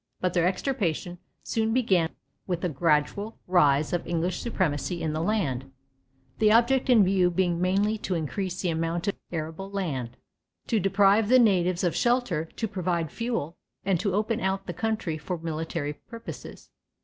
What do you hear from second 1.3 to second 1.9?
soon